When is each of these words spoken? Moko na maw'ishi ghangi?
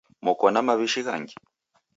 Moko 0.25 0.45
na 0.51 0.61
maw'ishi 0.67 1.01
ghangi? 1.05 1.35